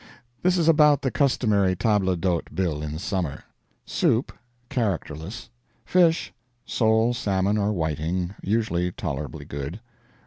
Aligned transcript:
This 0.41 0.57
is 0.57 0.67
about 0.67 1.03
the 1.03 1.11
customary 1.11 1.75
table 1.75 2.15
d'hôte 2.17 2.55
bill 2.55 2.81
in 2.81 2.97
summer: 2.97 3.43
Soup 3.85 4.31
(characterless). 4.67 5.51
Fish 5.85 6.33
sole, 6.65 7.13
salmon, 7.13 7.55
or 7.59 7.71
whiting 7.71 8.33
usually 8.41 8.91
tolerably 8.91 9.45
good. 9.45 9.79